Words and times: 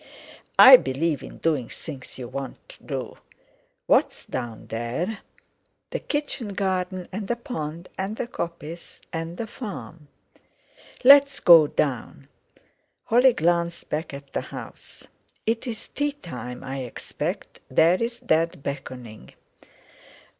"I 0.57 0.77
believe 0.77 1.21
in 1.21 1.37
doing 1.37 1.69
things 1.69 2.17
you 2.17 2.27
want 2.27 2.69
to 2.69 2.83
do. 2.83 3.17
What's 3.85 4.25
down 4.25 4.65
there?" 4.65 5.19
"The 5.91 5.99
kitchen 5.99 6.53
garden, 6.55 7.07
and 7.11 7.27
the 7.27 7.35
pond 7.35 7.87
and 7.99 8.15
the 8.15 8.25
coppice, 8.25 8.99
and 9.13 9.37
the 9.37 9.45
farm." 9.45 10.07
"Let's 11.03 11.39
go 11.39 11.67
down!" 11.67 12.27
Holly 13.03 13.33
glanced 13.33 13.89
back 13.91 14.11
at 14.11 14.33
the 14.33 14.41
house. 14.41 15.03
"It's 15.45 15.87
tea 15.89 16.13
time, 16.13 16.63
I 16.63 16.79
expect; 16.79 17.59
there's 17.69 18.19
Dad 18.21 18.63
beckoning." 18.63 19.35